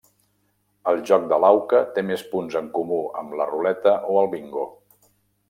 El 0.91 1.01
joc 1.09 1.27
de 1.33 1.37
l'auca 1.43 1.81
té 1.97 2.05
més 2.07 2.23
punts 2.31 2.57
en 2.63 2.71
comú 2.79 2.99
amb 3.21 3.37
la 3.43 3.49
ruleta 3.53 3.95
o 4.15 4.19
el 4.25 4.33
bingo. 4.35 4.67